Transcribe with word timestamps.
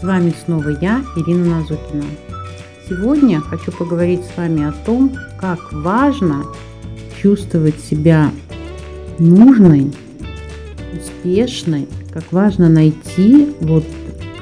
С 0.00 0.02
вами 0.04 0.34
снова 0.44 0.70
я, 0.80 1.02
Ирина 1.16 1.60
Назукина. 1.60 2.04
Сегодня 2.88 3.40
хочу 3.40 3.72
поговорить 3.72 4.22
с 4.24 4.36
вами 4.36 4.64
о 4.64 4.72
том, 4.72 5.16
как 5.40 5.72
важно 5.72 6.44
чувствовать 7.22 7.78
себя 7.80 8.30
нужной, 9.18 9.92
успешной, 11.00 11.88
как 12.12 12.24
важно 12.32 12.68
найти 12.68 13.54
вот 13.60 13.84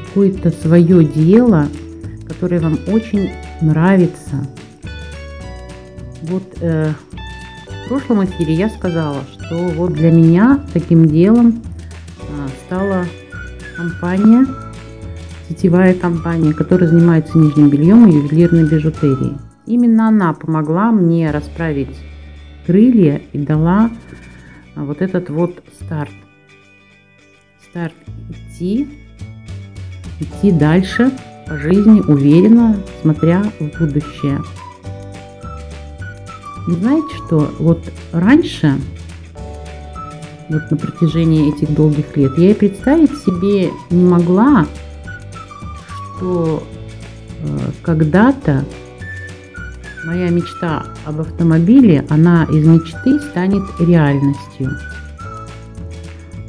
какое-то 0.07 0.51
свое 0.51 1.05
дело, 1.05 1.69
которое 2.27 2.61
вам 2.61 2.79
очень 2.89 3.31
нравится. 3.61 4.49
Вот 6.23 6.43
э, 6.61 6.93
в 7.85 7.89
прошлом 7.89 8.25
эфире 8.25 8.55
я 8.55 8.71
сказала, 8.71 9.23
что 9.33 9.57
вот 9.57 9.93
для 9.93 10.11
меня 10.11 10.65
таким 10.73 11.07
делом 11.07 11.63
э, 12.19 12.49
стала 12.67 13.05
компания, 13.77 14.47
сетевая 15.53 15.93
компания, 15.93 16.55
которая 16.55 16.89
занимается 16.89 17.37
нижним 17.37 17.69
бельем 17.69 18.09
и 18.09 18.15
ювелирной 18.15 18.69
бижутерией. 18.69 19.37
Именно 19.67 20.09
она 20.09 20.33
помогла 20.33 20.91
мне 20.91 21.31
расправить 21.31 21.95
крылья 22.67 23.21
и 23.33 23.39
дала 23.39 23.91
вот 24.75 25.03
этот 25.03 25.29
вот 25.29 25.63
старт. 25.81 26.11
Старт 27.69 27.93
идти, 28.31 28.89
идти 30.21 30.53
дальше 30.53 31.11
по 31.47 31.57
жизни 31.59 32.01
уверенно, 32.01 32.77
смотря 33.03 33.43
в 33.61 33.79
будущее. 33.79 34.41
И 36.69 36.73
знаете 36.73 37.15
что, 37.27 37.51
вот 37.59 37.93
раньше 38.13 38.79
вот 40.49 40.71
на 40.71 40.77
протяжении 40.77 41.55
этих 41.55 41.75
долгих 41.75 42.17
лет, 42.17 42.39
я 42.39 42.51
и 42.51 42.55
представить 42.55 43.17
себе 43.19 43.71
не 43.91 44.05
могла, 44.05 44.67
что 46.23 46.63
э, 47.43 47.59
когда-то 47.83 48.65
моя 50.05 50.31
мечта 50.31 50.85
об 51.05 51.21
автомобиле, 51.21 52.05
она 52.09 52.45
из 52.45 52.65
мечты 52.65 53.19
станет 53.19 53.65
реальностью. 53.81 54.71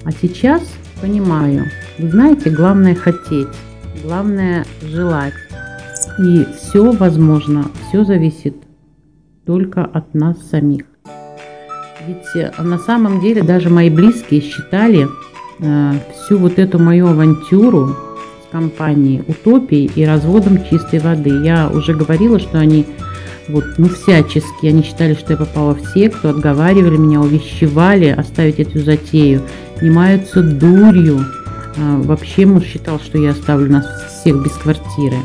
А 0.06 0.12
сейчас 0.12 0.62
понимаю, 1.02 1.66
вы 1.98 2.10
знаете, 2.10 2.52
главное 2.52 2.94
хотеть, 2.94 3.48
главное 4.04 4.66
желать. 4.84 5.34
И 6.20 6.46
все 6.56 6.92
возможно, 6.92 7.66
все 7.88 8.04
зависит 8.04 8.56
только 9.46 9.84
от 9.84 10.14
нас 10.14 10.38
самих. 10.50 10.84
Ведь 12.06 12.36
э, 12.36 12.52
на 12.62 12.78
самом 12.78 13.22
деле 13.22 13.42
даже 13.42 13.72
мои 13.72 13.90
близкие 13.90 14.42
считали 14.42 15.08
э, 15.60 15.94
всю 16.14 16.38
вот 16.38 16.60
эту 16.60 16.78
мою 16.78 17.08
авантюру 17.08 17.96
с 18.54 18.56
компанией 18.56 19.24
утопией 19.28 19.92
и 19.96 20.06
разводом 20.06 20.64
чистой 20.66 21.00
воды. 21.00 21.30
Я 21.44 21.70
уже 21.70 21.94
говорила, 21.94 22.40
что 22.40 22.60
они 22.60 22.86
вот, 23.48 23.64
ну, 23.78 23.90
всячески, 23.90 24.68
они 24.68 24.84
считали, 24.84 25.16
что 25.16 25.34
я 25.34 25.38
попала 25.38 25.74
в 25.76 25.86
секту, 25.94 26.30
отговаривали 26.30 26.98
меня, 26.98 27.22
увещевали 27.22 28.08
оставить 28.08 28.60
эту 28.60 28.80
затею, 28.80 29.42
не 29.82 29.90
маются 29.90 30.42
дурью. 30.42 31.26
А, 31.78 31.98
вообще 32.02 32.46
муж 32.46 32.64
считал, 32.64 33.00
что 33.00 33.18
я 33.18 33.32
оставлю 33.32 33.72
нас 33.72 33.86
всех 34.22 34.44
без 34.44 34.52
квартиры. 34.52 35.18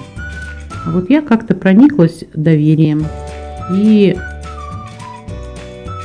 А 0.87 0.91
вот 0.91 1.11
я 1.11 1.21
как-то 1.21 1.55
прониклась 1.55 2.25
доверием 2.35 3.07
и 3.73 4.17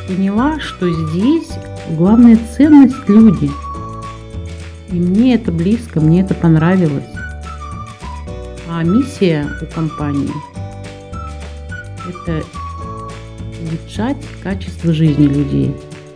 поняла, 0.08 0.60
что 0.60 0.92
здесь 0.92 1.50
главная 1.98 2.38
ценность 2.58 3.08
люди. 3.08 3.50
И 4.92 4.96
мне 4.96 5.36
это 5.36 5.52
близко, 5.52 6.00
мне 6.00 6.22
это 6.22 6.36
понравилось. 6.36 7.13
А 8.76 8.82
миссия 8.82 9.48
у 9.62 9.72
компании– 9.72 10.32
это 12.10 12.44
улучшать 13.62 14.18
качество 14.42 14.92
жизни 14.92 15.28
людей. 15.28 15.76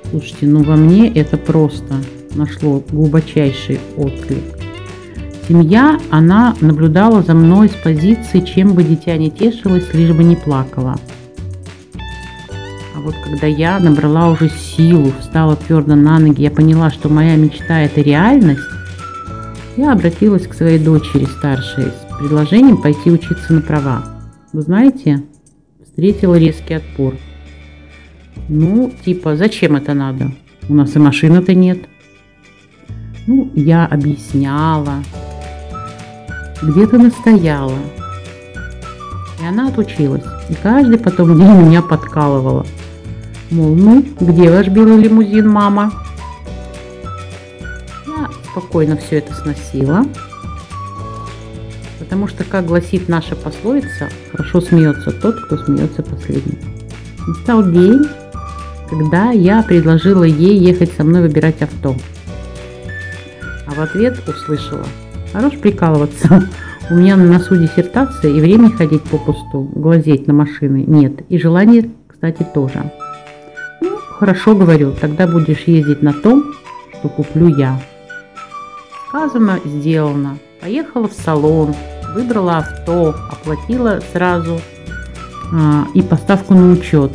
Слушайте, 0.09 0.47
ну 0.47 0.63
во 0.63 0.75
мне 0.75 1.07
это 1.07 1.37
просто 1.37 2.01
нашло 2.33 2.83
глубочайший 2.89 3.79
отклик. 3.95 4.43
Семья, 5.47 5.99
она 6.09 6.55
наблюдала 6.59 7.21
за 7.21 7.35
мной 7.35 7.69
с 7.69 7.73
позиции, 7.73 8.39
чем 8.39 8.73
бы 8.73 8.83
дитя 8.83 9.15
не 9.17 9.29
тешилось, 9.29 9.93
лишь 9.93 10.15
бы 10.15 10.23
не 10.23 10.35
плакала– 10.35 10.99
а 12.95 12.99
вот 12.99 13.13
когда 13.23 13.45
я 13.45 13.77
набрала 13.77 14.31
уже 14.31 14.49
силу, 14.49 15.13
встала 15.19 15.55
твердо 15.55 15.93
на 15.93 16.17
ноги, 16.17 16.41
я 16.41 16.49
поняла, 16.49 16.89
что 16.89 17.09
моя 17.09 17.35
мечта– 17.35 17.81
это 17.81 18.01
реальность, 18.01 18.63
я 19.77 19.93
обратилась 19.93 20.47
к 20.47 20.55
своей 20.55 20.79
дочери 20.79 21.25
старшей 21.25 21.91
с 21.91 22.06
предложением 22.17 22.81
пойти 22.81 23.11
учиться 23.11 23.53
на 23.53 23.61
права. 23.61 24.03
Вы 24.53 24.61
знаете, 24.61 25.23
встретила 25.83 26.35
резкий 26.35 26.75
отпор. 26.75 27.15
Ну, 28.49 28.91
типа, 29.03 29.35
зачем 29.35 29.75
это 29.75 29.93
надо? 29.93 30.31
У 30.69 30.73
нас 30.73 30.95
и 30.95 30.99
машины-то 30.99 31.53
нет. 31.53 31.79
Ну, 33.27 33.51
я 33.55 33.85
объясняла, 33.85 35.03
где-то 36.61 36.97
настояла. 36.97 37.77
И 39.41 39.45
она 39.45 39.67
отучилась. 39.67 40.23
И 40.49 40.53
каждый 40.55 40.97
потом 40.97 41.37
день 41.37 41.67
меня 41.67 41.81
подкалывала– 41.81 42.65
Мол, 43.49 43.75
ну, 43.75 44.05
где 44.19 44.51
ваш 44.51 44.67
белый 44.67 44.97
лимузин, 44.97 45.47
мама? 45.49 45.93
Я 48.05 48.29
спокойно 48.51 48.97
все 48.97 49.19
это 49.19 49.33
сносила. 49.33 50.05
Потому 52.07 52.29
что, 52.29 52.45
как 52.45 52.65
гласит 52.65 53.09
наша 53.09 53.35
пословица, 53.35 54.07
хорошо 54.31 54.61
смеется 54.61 55.11
тот, 55.11 55.41
кто 55.41 55.57
смеется 55.57 56.01
последний. 56.03 56.57
Настал 57.27 57.69
день, 57.69 58.05
когда 58.89 59.31
я 59.31 59.61
предложила 59.61 60.23
ей 60.23 60.57
ехать 60.57 60.93
со 60.93 61.03
мной 61.03 61.23
выбирать 61.23 61.61
авто. 61.61 61.97
А 63.65 63.71
в 63.71 63.79
ответ 63.81 64.17
услышала, 64.25 64.85
хорош 65.33 65.57
прикалываться, 65.57 66.47
у 66.89 66.93
меня 66.93 67.17
на 67.17 67.25
носу 67.25 67.57
диссертация 67.57 68.31
и 68.31 68.39
время 68.39 68.71
ходить 68.71 69.03
попусту, 69.03 69.69
глазеть 69.75 70.27
на 70.27 70.33
машины 70.33 70.85
нет, 70.87 71.23
и 71.27 71.37
желание, 71.37 71.89
кстати, 72.07 72.47
тоже. 72.53 72.89
Хорошо, 74.11 74.55
говорю, 74.55 74.93
тогда 74.93 75.27
будешь 75.27 75.63
ездить 75.65 76.01
на 76.01 76.13
том, 76.13 76.53
что 76.93 77.09
куплю 77.09 77.49
я. 77.49 77.81
Сказано, 79.09 79.59
сделано. 79.65 80.37
Поехала 80.61 81.09
в 81.09 81.13
салон, 81.13 81.75
выбрала 82.13 82.57
авто, 82.59 83.15
оплатила 83.31 83.99
сразу 84.11 84.59
а, 85.53 85.85
и 85.93 86.01
поставку 86.01 86.53
на 86.53 86.71
учет. 86.71 87.11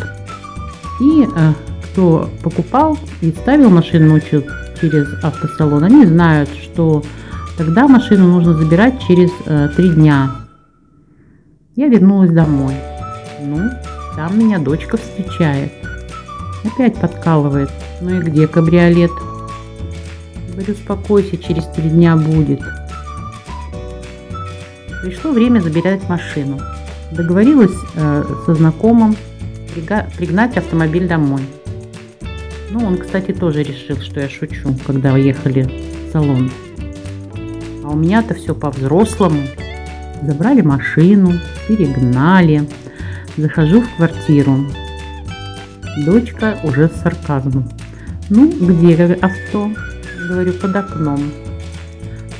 И 1.00 1.26
а, 1.36 1.54
кто 1.84 2.30
покупал 2.42 2.98
и 3.20 3.30
ставил 3.30 3.70
машину 3.70 4.08
на 4.08 4.14
учет 4.14 4.46
через 4.80 5.06
автосалон, 5.22 5.84
они 5.84 6.06
знают, 6.06 6.50
что 6.50 7.02
тогда 7.56 7.88
машину 7.88 8.26
нужно 8.28 8.54
забирать 8.54 9.02
через 9.06 9.30
а, 9.46 9.68
дня. 9.68 10.30
Я 11.76 11.88
вернулась 11.88 12.30
домой. 12.30 12.74
Ну, 13.40 13.70
там 14.16 14.38
меня 14.38 14.58
дочка 14.58 14.96
встречает. 14.96 15.72
Опять 16.64 16.96
подкалывает. 16.96 17.70
Ну 18.00 18.10
и 18.10 18.18
где 18.20 18.46
кабриолет? 18.46 19.10
Говорю, 20.50 20.74
успокойся, 20.74 21.36
через 21.38 21.64
три 21.66 21.88
дня 21.88 22.16
будет. 22.16 22.60
Пришло 25.02 25.32
время 25.32 25.58
забирать 25.58 26.08
машину. 26.08 26.60
Договорилась 27.10 27.76
э, 27.96 28.24
со 28.46 28.54
знакомым 28.54 29.16
пригнать 29.74 30.56
автомобиль 30.56 31.08
домой. 31.08 31.42
Ну, 32.70 32.86
он, 32.86 32.98
кстати, 32.98 33.32
тоже 33.32 33.64
решил, 33.64 33.96
что 34.00 34.20
я 34.20 34.28
шучу, 34.28 34.76
когда 34.86 35.12
уехали 35.12 35.62
в 35.62 36.12
салон. 36.12 36.52
А 37.82 37.88
у 37.88 37.96
меня-то 37.96 38.34
все 38.34 38.54
по-взрослому. 38.54 39.42
Забрали 40.22 40.60
машину, 40.60 41.32
перегнали. 41.66 42.68
Захожу 43.36 43.80
в 43.80 43.96
квартиру. 43.96 44.66
Дочка 46.06 46.58
уже 46.62 46.88
с 46.88 47.02
сарказмом. 47.02 47.68
Ну, 48.30 48.52
где 48.52 48.94
авто? 49.20 49.68
Говорю, 50.28 50.52
под 50.52 50.76
окном. 50.76 51.20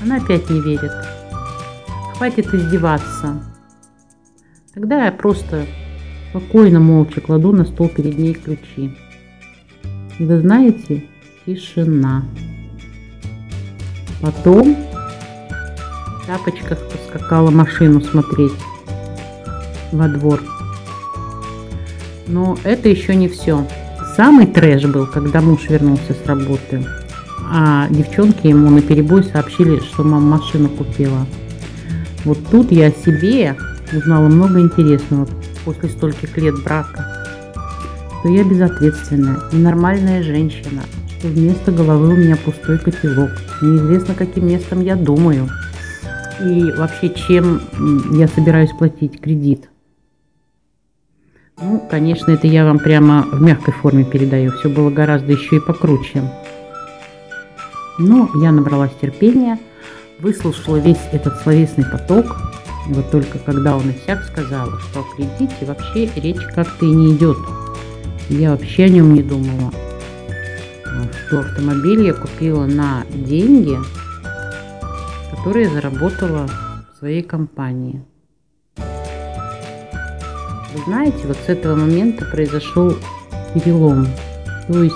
Она 0.00 0.18
опять 0.18 0.48
не 0.48 0.60
верит. 0.60 0.92
Хватит 2.22 2.54
издеваться. 2.54 3.42
Тогда 4.72 5.06
я 5.06 5.10
просто 5.10 5.66
спокойно, 6.30 6.78
молча 6.78 7.20
кладу 7.20 7.50
на 7.50 7.64
стол 7.64 7.88
перед 7.88 8.16
ней 8.16 8.34
ключи. 8.34 8.96
И 10.20 10.24
вы 10.24 10.40
знаете, 10.40 11.04
тишина. 11.44 12.22
Потом 14.20 14.76
в 14.76 16.26
тапочках 16.28 16.78
поскакала 16.92 17.50
машину 17.50 18.00
смотреть 18.00 18.52
во 19.90 20.06
двор. 20.06 20.40
Но 22.28 22.56
это 22.62 22.88
еще 22.88 23.16
не 23.16 23.26
все. 23.26 23.66
Самый 24.14 24.46
трэш 24.46 24.84
был, 24.84 25.08
когда 25.08 25.40
муж 25.40 25.68
вернулся 25.68 26.14
с 26.14 26.24
работы. 26.24 26.86
а 27.50 27.88
девчонки 27.90 28.46
ему 28.46 28.70
на 28.70 28.80
перебой 28.80 29.24
сообщили, 29.24 29.80
что 29.80 30.04
мама 30.04 30.38
машину 30.38 30.68
купила. 30.68 31.26
Вот 32.24 32.38
тут 32.50 32.70
я 32.70 32.86
о 32.86 32.92
себе 32.92 33.56
узнала 33.92 34.28
много 34.28 34.60
интересного 34.60 35.26
после 35.64 35.88
стольких 35.88 36.36
лет 36.36 36.54
брака. 36.62 37.04
Что 38.20 38.28
я 38.28 38.44
безответственная, 38.44 39.40
ненормальная 39.52 40.22
женщина, 40.22 40.82
что 41.18 41.28
вместо 41.28 41.72
головы 41.72 42.14
у 42.14 42.16
меня 42.16 42.36
пустой 42.36 42.78
котелок. 42.78 43.30
Неизвестно, 43.60 44.14
каким 44.14 44.46
местом 44.46 44.80
я 44.82 44.94
думаю. 44.94 45.48
И 46.40 46.70
вообще, 46.76 47.10
чем 47.10 47.60
я 48.12 48.28
собираюсь 48.28 48.70
платить 48.70 49.20
кредит. 49.20 49.68
Ну, 51.60 51.84
конечно, 51.90 52.30
это 52.30 52.46
я 52.46 52.64
вам 52.64 52.78
прямо 52.78 53.22
в 53.22 53.42
мягкой 53.42 53.74
форме 53.74 54.04
передаю. 54.04 54.52
Все 54.52 54.68
было 54.68 54.90
гораздо 54.90 55.32
еще 55.32 55.56
и 55.56 55.60
покруче. 55.60 56.22
Но 57.98 58.30
я 58.40 58.52
набралась 58.52 58.92
терпения– 59.00 59.58
выслушала 60.22 60.76
весь 60.76 61.00
этот 61.10 61.42
словесный 61.42 61.84
поток, 61.84 62.36
вот 62.86 63.10
только 63.10 63.38
когда 63.38 63.76
он 63.76 63.90
и 63.90 63.92
всяк 63.92 64.22
сказал, 64.22 64.68
что 64.78 65.00
о 65.00 65.16
кредите 65.16 65.66
вообще 65.66 66.08
речь 66.14 66.40
как-то 66.54 66.86
и 66.86 66.90
не 66.90 67.14
идет. 67.14 67.36
Я 68.28 68.52
вообще 68.52 68.84
о 68.84 68.88
нем 68.88 69.14
не 69.14 69.22
думала. 69.22 69.72
Что 71.26 71.40
автомобиль 71.40 72.06
я 72.06 72.14
купила 72.14 72.66
на 72.66 73.04
деньги, 73.12 73.76
которые 75.30 75.68
заработала 75.68 76.46
в 76.46 76.98
своей 76.98 77.22
компании. 77.22 78.04
Вы 78.76 78.84
знаете, 80.86 81.26
вот 81.26 81.36
с 81.44 81.48
этого 81.48 81.74
момента 81.74 82.24
произошел 82.26 82.96
перелом. 83.54 84.06
То 84.68 84.84
есть 84.84 84.94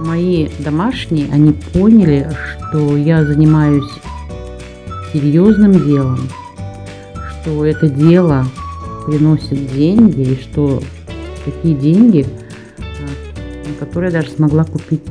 мои 0.00 0.48
домашние, 0.58 1.32
они 1.32 1.52
поняли, 1.52 2.28
что 2.68 2.96
я 2.96 3.24
занимаюсь 3.24 3.90
серьезным 5.12 5.72
делом, 5.84 6.20
что 7.30 7.64
это 7.64 7.88
дело 7.88 8.46
приносит 9.06 9.72
деньги 9.72 10.22
и 10.22 10.40
что 10.40 10.82
такие 11.44 11.74
деньги, 11.74 12.26
а, 12.78 13.68
на 13.68 13.74
которые 13.74 14.12
я 14.12 14.20
даже 14.20 14.32
смогла 14.32 14.64
купить 14.64 15.02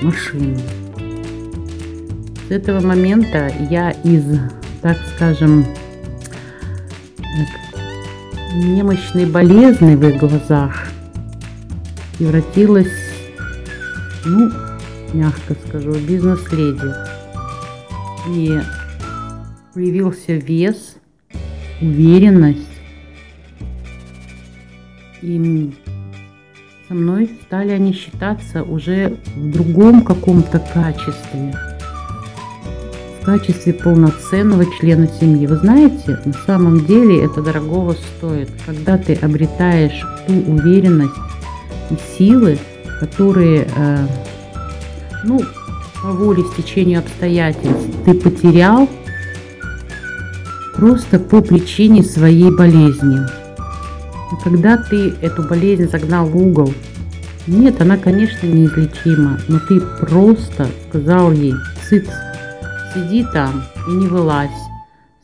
машину. 0.00 0.58
С 2.48 2.50
этого 2.50 2.80
момента 2.80 3.52
я 3.70 3.90
из, 3.90 4.24
так 4.80 4.96
скажем, 5.14 5.66
немощной 8.54 9.26
болезни 9.26 9.94
в 9.94 10.08
их 10.08 10.18
глазах 10.18 10.88
превратилась, 12.16 12.88
ну, 14.24 14.50
мягко 15.12 15.54
скажу, 15.68 15.94
бизнес-леди 15.94 17.17
и 18.28 18.58
появился 19.74 20.34
вес, 20.34 20.96
уверенность. 21.80 22.66
И 25.22 25.72
со 26.86 26.94
мной 26.94 27.30
стали 27.46 27.70
они 27.72 27.92
считаться 27.92 28.62
уже 28.62 29.18
в 29.34 29.50
другом 29.50 30.02
каком-то 30.02 30.58
качестве. 30.58 31.54
В 33.20 33.24
качестве 33.24 33.74
полноценного 33.74 34.64
члена 34.78 35.06
семьи. 35.06 35.46
Вы 35.46 35.56
знаете, 35.56 36.18
на 36.24 36.32
самом 36.32 36.86
деле 36.86 37.24
это 37.24 37.42
дорогого 37.42 37.92
стоит, 37.92 38.50
когда 38.64 38.96
ты 38.96 39.14
обретаешь 39.14 40.02
ту 40.26 40.34
уверенность 40.50 41.12
и 41.90 41.96
силы, 42.16 42.58
которые, 43.00 43.68
э, 43.76 44.06
ну, 45.24 45.40
по 46.02 46.12
воле 46.12 46.44
стечению 46.44 47.00
обстоятельств 47.00 47.88
ты 48.04 48.14
потерял 48.14 48.88
просто 50.76 51.18
по 51.18 51.40
причине 51.40 52.02
своей 52.02 52.50
болезни. 52.50 53.18
А 54.30 54.36
когда 54.44 54.76
ты 54.76 55.14
эту 55.20 55.42
болезнь 55.42 55.90
загнал 55.90 56.26
в 56.26 56.36
угол, 56.36 56.72
нет, 57.46 57.80
она, 57.80 57.96
конечно, 57.96 58.46
неизлечима, 58.46 59.40
но 59.48 59.58
ты 59.58 59.80
просто 59.80 60.68
сказал 60.88 61.32
ей, 61.32 61.54
цыц, 61.88 62.06
сиди 62.94 63.24
там 63.32 63.64
и 63.88 63.92
не 63.92 64.06
вылазь. 64.06 64.50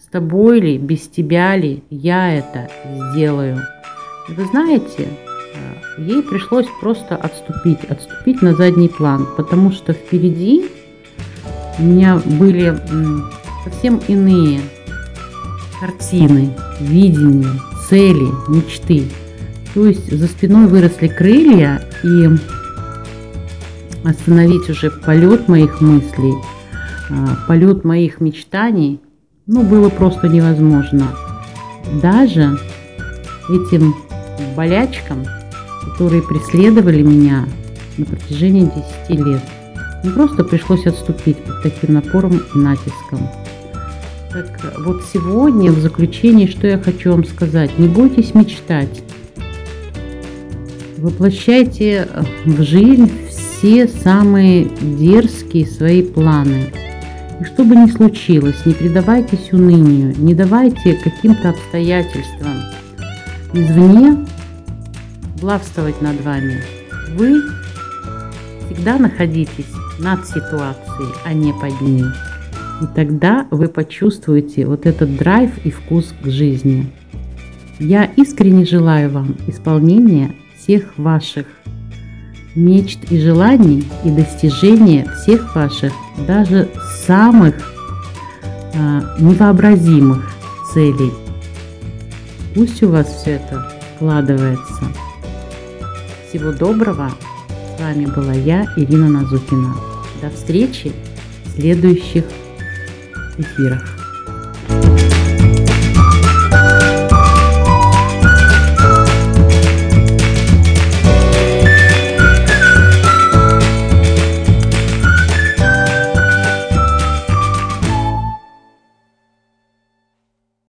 С 0.02 0.10
тобой 0.10 0.60
ли, 0.60 0.78
без 0.78 1.06
тебя 1.08 1.54
ли, 1.56 1.82
я 1.90 2.32
это 2.32 2.68
сделаю. 3.12 3.60
Вы 4.28 4.46
знаете, 4.46 5.08
ей 5.98 6.22
пришлось 6.22 6.66
просто 6.80 7.16
отступить, 7.16 7.84
отступить 7.84 8.42
на 8.42 8.54
задний 8.54 8.88
план, 8.88 9.26
потому 9.36 9.72
что 9.72 9.92
впереди 9.92 10.66
у 11.78 11.82
меня 11.82 12.20
были 12.24 12.78
совсем 13.64 14.00
иные 14.08 14.60
картины, 15.80 16.54
видения, 16.80 17.60
цели, 17.88 18.28
мечты. 18.48 19.04
То 19.74 19.86
есть 19.86 20.10
за 20.10 20.26
спиной 20.26 20.66
выросли 20.66 21.08
крылья, 21.08 21.82
и 22.04 22.28
остановить 24.04 24.68
уже 24.70 24.90
полет 24.90 25.48
моих 25.48 25.80
мыслей, 25.80 26.34
а, 27.10 27.36
полет 27.48 27.84
моих 27.84 28.20
мечтаний, 28.20 29.00
ну, 29.46 29.62
было 29.62 29.88
просто 29.88 30.28
невозможно. 30.28 31.08
Даже 32.02 32.58
этим 33.48 33.94
болячкам 34.56 35.24
которые 35.84 36.22
преследовали 36.22 37.02
меня 37.02 37.46
на 37.96 38.04
протяжении 38.04 38.70
10 39.08 39.26
лет. 39.26 39.42
Не 40.02 40.10
просто 40.10 40.44
пришлось 40.44 40.86
отступить 40.86 41.38
под 41.38 41.62
таким 41.62 41.94
напором 41.94 42.42
и 42.54 42.58
натиском. 42.58 43.20
Так 44.32 44.74
вот 44.80 45.02
сегодня 45.12 45.70
в 45.70 45.78
заключении, 45.78 46.46
что 46.46 46.66
я 46.66 46.78
хочу 46.78 47.12
вам 47.12 47.24
сказать. 47.24 47.78
Не 47.78 47.88
бойтесь 47.88 48.34
мечтать. 48.34 49.02
Воплощайте 50.98 52.08
в 52.44 52.62
жизнь 52.62 53.10
все 53.30 53.86
самые 53.86 54.64
дерзкие 54.80 55.66
свои 55.66 56.02
планы. 56.02 56.72
И 57.40 57.44
что 57.44 57.64
бы 57.64 57.76
ни 57.76 57.90
случилось, 57.90 58.66
не 58.66 58.74
предавайтесь 58.74 59.52
унынию, 59.52 60.14
не 60.16 60.34
давайте 60.34 60.94
каким-то 60.94 61.50
обстоятельствам 61.50 62.54
извне 63.52 64.18
властвовать 65.44 66.00
над 66.00 66.22
вами. 66.22 66.62
Вы 67.16 67.42
всегда 68.64 68.96
находитесь 68.96 69.70
над 69.98 70.26
ситуацией, 70.26 71.12
а 71.22 71.34
не 71.34 71.52
под 71.52 71.78
ней. 71.82 72.04
И 72.82 72.86
тогда 72.94 73.46
вы 73.50 73.68
почувствуете 73.68 74.66
вот 74.66 74.86
этот 74.86 75.16
драйв 75.16 75.50
и 75.64 75.70
вкус 75.70 76.14
к 76.22 76.28
жизни. 76.28 76.90
Я 77.78 78.04
искренне 78.04 78.64
желаю 78.64 79.10
вам 79.10 79.36
исполнения 79.46 80.34
всех 80.56 80.96
ваших 80.96 81.46
мечт 82.54 83.00
и 83.10 83.20
желаний 83.20 83.84
и 84.02 84.10
достижения 84.10 85.06
всех 85.20 85.54
ваших, 85.54 85.92
даже 86.26 86.68
самых 87.04 87.54
а, 88.74 89.02
невообразимых 89.20 90.32
целей. 90.72 91.12
Пусть 92.54 92.82
у 92.82 92.88
вас 92.88 93.08
все 93.08 93.32
это 93.32 93.70
складывается. 93.96 94.84
Всего 96.34 96.50
доброго. 96.50 97.12
С 97.48 97.80
вами 97.80 98.06
была 98.06 98.32
я, 98.32 98.66
Ирина 98.76 99.08
Назукина. 99.08 99.72
До 100.20 100.30
встречи 100.30 100.92
в 101.44 101.60
следующих 101.60 102.24
эфирах. 103.38 103.93